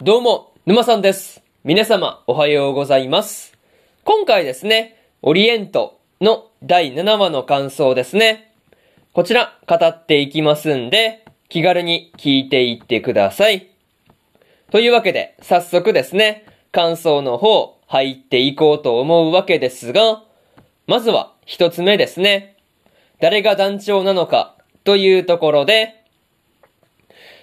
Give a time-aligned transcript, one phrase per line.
[0.00, 1.42] どうも、沼さんです。
[1.64, 3.58] 皆様、おはようございます。
[4.04, 8.54] 今回ですね、オリエントの第7話の感想ですね。
[9.12, 13.70] こちら、語っていきますんで、気軽に聞いていってください。
[14.70, 20.22] というわけで、早速ですね、感想の方、入っていこうと思うわけですが、
[20.86, 22.54] まずは一つ目ですね。
[23.18, 24.54] 誰が団長なのか
[24.84, 26.04] というところで、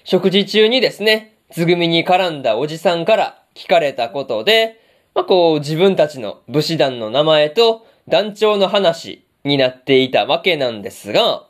[0.05, 4.77] 食事中にですね、つぐみに絡んだおじさんから聞かれたことで、
[5.13, 11.45] まあ、こう自分たちの武士団の名前と団長の話になっていたわけなんですが、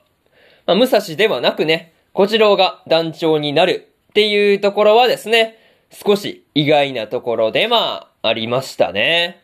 [0.68, 5.58] まあ、武蔵ではなくね、小次郎が団長になるっていうところはですね、
[5.90, 9.42] 少し意外なところでまあ、ありましたね。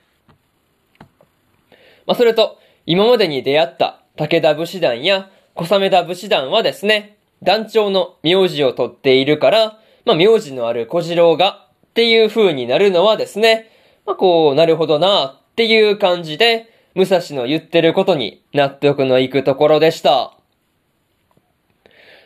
[2.06, 13.70] まあ、それと、今までに出会った武田武士団や小雨田武士団はですね、団長の名字を取っているから、まあ、名字のある小次郎がっていう風になるのはですね、
[14.06, 20.34] まあ、こう、なるほどなっていう感じで、武蔵の言ってることに納得のいくところでした。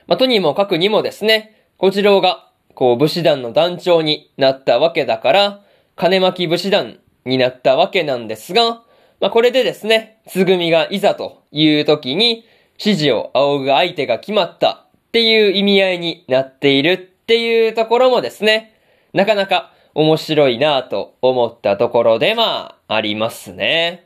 [0.07, 5.61] まあ、とにもかくにもですね、小次郎が、こう、武士団の団長になったわけだから、
[5.95, 8.83] 金巻武士団になったわけなんですが、
[9.19, 12.45] まあ、これでですね、つぐみがいざという時に、
[12.77, 18.79] 指示を仰ぐ相手が決まったっていう意味合いになっているっていうところもですね、
[19.11, 24.05] なかなか面白いなぁと思ったところでまあ、ありますね。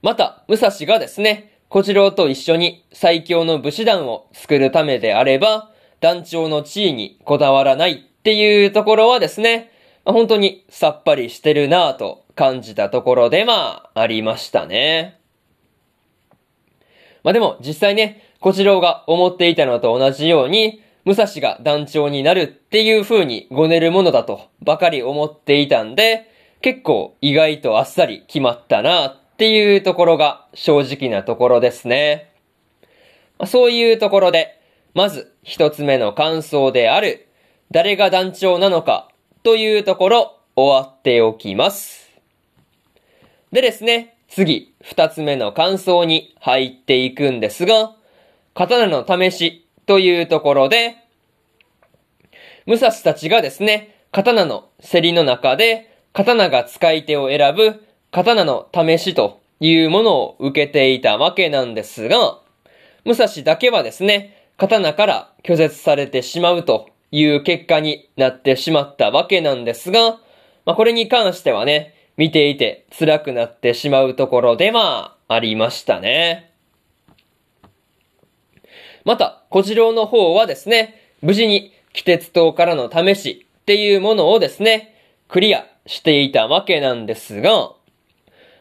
[0.00, 5.70] また、武蔵がですね、小次郎と一緒に最強の武士団を作るためであれば、
[6.00, 9.70] 団長の地位にこだわらないっていうところはですね、
[10.06, 15.18] 本当にさっぱりしてるなぁと感じたところでまあ、ありましたね。
[17.22, 26.28] まあでも実際ね、小次郎が思っていたのと同じように、武蔵が団長になるっていう風にごねるものだとばかり思っていたんで、
[26.60, 32.32] 結構意外とあっさり決まったなっていうところが正直なところですね。
[33.46, 34.60] そういうところで、
[34.92, 37.28] まず一つ目の感想である、
[37.70, 39.08] 誰が団長なのか
[39.44, 42.10] というところ終わっておきます。
[43.52, 47.94] でですね、次、二つ目の感想に入っていくんですが、
[48.54, 50.96] 刀の試しというところで、
[52.66, 62.38] 武蔵たちがですね、刀の競りの中で、刀が使い手を選ぶ、刀の試しというものを受けていたわけなんですが、
[63.04, 70.18] 武蔵だけはですね、刀から拒絶されてしまうという結果になってしまったわけなんですが、
[70.64, 76.51] まあ、これに関してはね、見ていて辛くなってしまうところでまあ、ありましたね。
[79.04, 84.94] また、小次郎の方はですね、無事に、気鉄塔からの試しっていうものをですね、
[85.28, 87.72] クリアしていたわけなんですが、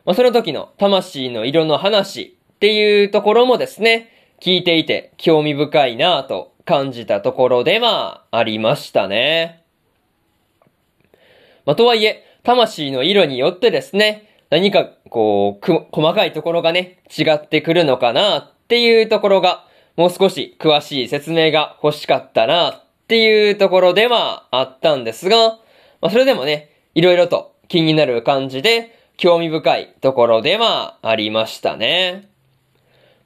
[0.03, 4.09] まあ、その時の魂の色の話っていうところもですね、
[4.41, 9.63] 聞いていて興味深いなぁと感じたところではありましたね。
[11.65, 19.65] まあ、とはいえ、魂の色によってですね、何かこう、細かいところがね、違ってくるのかなっていうところが、
[19.97, 25.59] もう少し詳しい説明が欲しかったなっていうところではあったんですが、
[26.01, 32.29] まあ、それでもね、いろいろと気になる感じで、興味深いところではありましたね。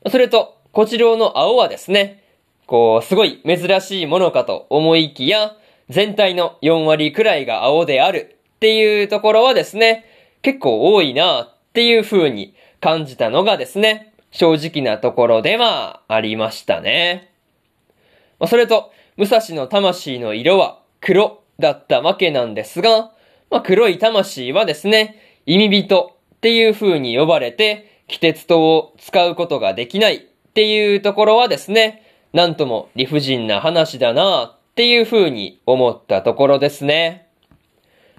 [0.10, 2.24] それと、こちらの青はですね、
[2.66, 5.56] こう、すごい珍しいものかと思いきや、
[5.90, 10.06] 全体の4割くらいが青であるっていうところはですね、
[10.42, 17.32] 結構多いなっていう風に感じたのがですね、正直なところではありましたね。
[18.38, 23.14] まそれと、武蔵の魂の色は黒だったわけなんですが、
[23.50, 30.20] まあ、黒い魂はですね、意味人っていう風に呼ばれて、気鉄塔を使うことができないっ
[30.54, 32.04] ていうところはですね、
[32.34, 37.30] なんとも理不尽な話だなっていう風に思ったところですね。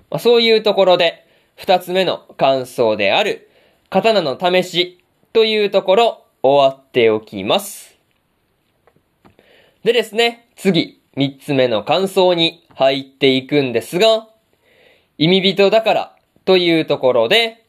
[0.08, 1.26] まあ、そういうところで、
[1.56, 3.50] 二つ目の感想である、
[3.90, 5.04] 刀の試し
[5.36, 7.94] というところ終わっておきます。
[9.84, 14.28] でですね、次、三つ目の感想に入っていくんですが、
[15.18, 16.16] 意味人だから
[16.46, 17.66] というところで、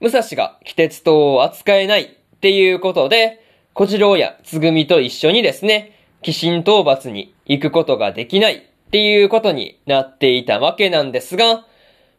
[0.00, 3.44] 武蔵が気鉄塔を扱えないっていうことで、
[3.74, 11.66] 小次郎やつぐみと一緒にですね、鬼神討伐に行くことができないっていうことになっていたわけなんですが、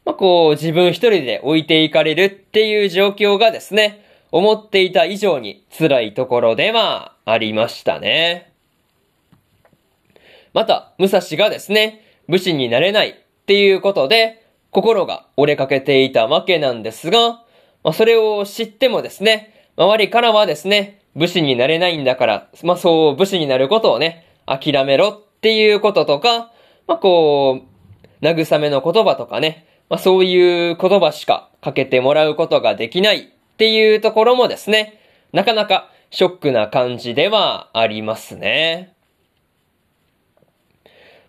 [0.05, 8.51] まあ、こう自分一人で置いていかれるっていう状況がですね、思っていた以上に辛いところではありましたね。
[10.53, 13.13] また、武蔵がですね、武士になれないっ
[13.45, 17.43] ていうことで、心が折れかけていたわけなんですが、
[17.83, 26.51] まあ、それを知ってもですね、周りからはですね、武士になれないんだから、まあ、そう武士になることをね、諦めろっていうこととか、
[26.87, 34.99] まあ、こう、慰めの言葉とかね、まあ、そういう言葉しかかけてもらうことができないっていうところもですね、
[35.31, 38.93] なかなかショックな感じではありますね。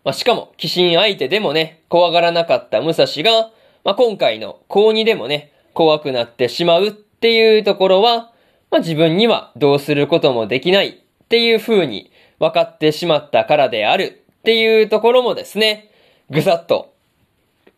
[0.04, 3.50] まあ、しかも、鬼神相手でもね、怖がらなかった武蔵が、
[3.84, 8.32] まあ、今回の高2でもね、怖くなってしまうっていうところは、
[8.70, 15.90] まあ、自分にはどうすることもできないっていう風に分かってしまったからであるっていうところもですね、
[16.28, 16.92] ぐさっと、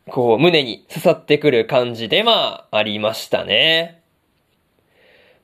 [0.09, 3.96] こう胸に刺さってくる感じではありましたね。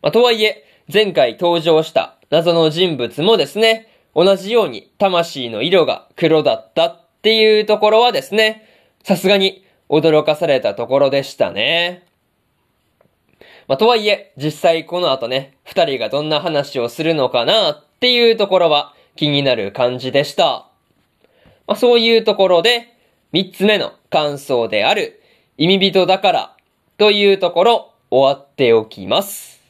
[0.02, 8.68] まあ、とはいえ、前回登場した謎の人物もですね、同じように魂の色が黒だったっていうところはですね、
[9.04, 12.04] さすがに驚かされたところでしたね。
[13.68, 20.66] まあ、とはいえ、実際この後ね、二人がどんな話をするのかなっていうところは気になる感じでした。
[21.68, 22.88] まあ、そういうところで、
[23.30, 25.22] 三つ目の感想である、
[25.56, 26.56] 意味人だから
[26.98, 29.61] というところ、終わっておきます。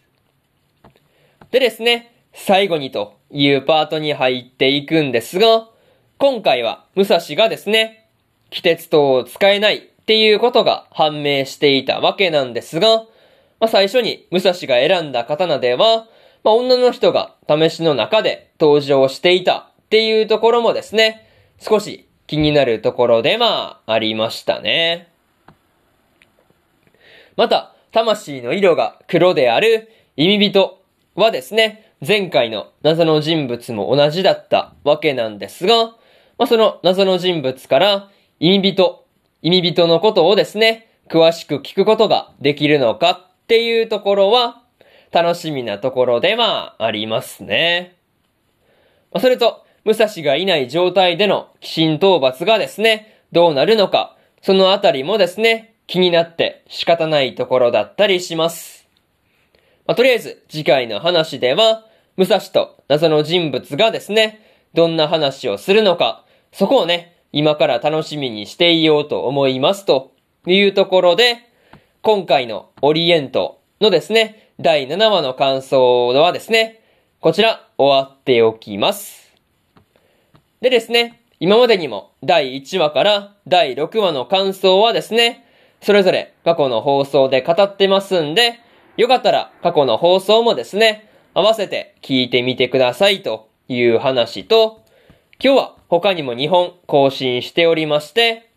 [1.52, 5.69] でですね、最後にというパートに入っていくんですが、
[6.16, 8.08] 今回は武蔵がですね、
[8.49, 13.00] 気鉄塔を使えないっていうことが判明していたわけなんですが、
[13.60, 16.06] まあ、最初に武蔵が選んだ刀では、
[16.43, 21.28] まあ、女の人が試しの中で登場していたっていうところもですね、
[21.60, 25.12] 少し気になるところでまあ、ありましたね。
[27.37, 30.81] また、魂の色が黒である意味人
[31.14, 35.96] はですね、前回の謎の人物も同じだったわけなんですが、
[36.38, 38.10] まあ、その謎の人物から
[38.40, 39.04] 意味人、
[39.42, 44.62] 意味人のことをですね、詳しく聞くことができるのかっていうところは、
[45.10, 47.96] 楽しみなところではありますね。
[49.12, 58.81] まあ、それと、武蔵がいない状態での鬼神討伐がですね、どうなるのか、そのあたりもですね、気になって仕方ないところだったりします。
[59.87, 61.87] まあ、とりあえず次回の話では、
[62.17, 64.40] 武蔵と謎の人物がですね、
[64.75, 70.12] どんな話をするのか、そこをね、今から楽しみにしていようと思いますと
[70.46, 71.38] いうところで、
[72.02, 76.82] 今回のオリエントのですね、第7話の感想はですね、
[77.20, 79.32] こちら終わっておきます。
[80.61, 85.46] でですね、今までにも第1話から第6話の感想はですね、
[85.81, 88.61] それぞれ過去の放送で語ってますんで、
[88.96, 94.82] よかったら過去の放送もですね、合わせて聞いてみてくださいという話と、
[95.42, 98.50] 今日は他にも2本更新しておりまして、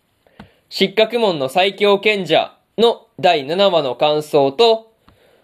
[0.70, 4.92] 失格門の最強賢者の第7話の感想と、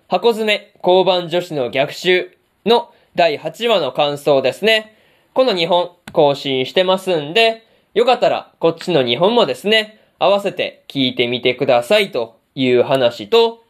[0.10, 4.98] 箱詰め交番女子の逆襲の第8話の感想ですね。
[5.34, 13.61] この2本更新してますんで、よかったらこっちの2本もですね、合わせて聞いてみてくださいという話と、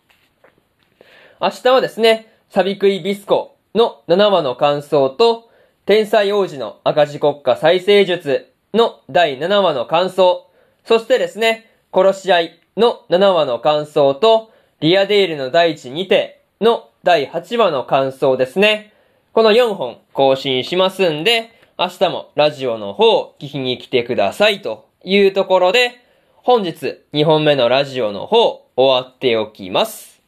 [1.42, 5.50] 明日はですね、サビクイビスコの7話の感想と、
[5.88, 10.48] 天才王子の赤字国家再生術の第7話の感想、
[10.86, 18.94] そしてですね、殺し合いの7話の感想と、リアデールの第一にての第8話の感想ですね。
[19.34, 25.94] この4本更新しますんで、明日もラジオの方聞きに来てくださいというところで、
[26.36, 30.22] 本日2本目のラジオの方終わっておきます。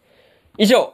[0.57, 0.93] 以上、